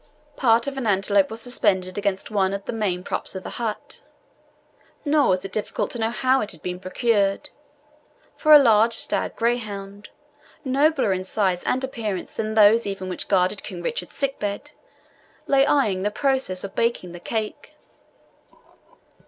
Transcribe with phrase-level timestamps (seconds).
[0.35, 4.01] Part of an antelope was suspended against one of the main props of the hut.
[5.05, 7.51] Nor was it difficult to know how it had been procured;
[8.35, 10.09] for a large stag greyhound,
[10.65, 14.71] nobler in size and appearance than those even which guarded King Richard's sick bed,
[15.45, 17.75] lay eyeing the process of baking the cake.